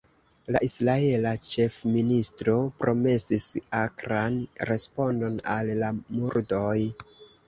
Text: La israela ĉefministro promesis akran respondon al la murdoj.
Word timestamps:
La 0.53 0.59
israela 0.67 1.33
ĉefministro 1.41 2.55
promesis 2.83 3.45
akran 3.81 4.39
respondon 4.71 5.37
al 5.57 5.71
la 5.83 5.91
murdoj. 6.01 6.75